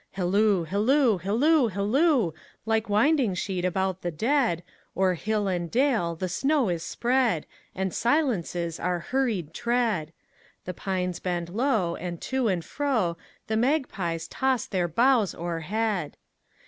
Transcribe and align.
Hilloo, 0.17 0.63
hilloo, 0.65 1.19
hilloo, 1.19 1.67
hilloo! 1.69 2.33
Like 2.65 2.89
winding 2.89 3.35
sheet 3.35 3.63
about 3.63 4.01
the 4.01 4.09
dead, 4.09 4.63
O'er 4.97 5.13
hill 5.13 5.47
and 5.47 5.69
dale 5.69 6.15
the 6.15 6.27
snow 6.27 6.69
is 6.69 6.81
spread, 6.81 7.45
And 7.75 7.93
silences 7.93 8.79
our 8.79 8.97
hurried 8.97 9.53
tread; 9.53 10.11
The 10.65 10.73
pines 10.73 11.19
bend 11.19 11.49
low, 11.49 11.95
and 11.97 12.19
to 12.19 12.47
and 12.47 12.63
froThe 12.63 13.15
magpies 13.51 14.27
toss 14.27 14.65
their 14.65 14.87
boughs 14.87 15.35
o'erhead. 15.35 16.17